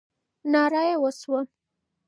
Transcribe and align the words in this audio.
ناره 0.51 0.81
یې 0.89 0.95
وسوه. 1.03 1.41